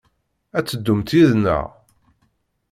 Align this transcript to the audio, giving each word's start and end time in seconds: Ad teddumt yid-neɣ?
Ad 0.57 0.65
teddumt 0.65 1.15
yid-neɣ? 1.17 1.65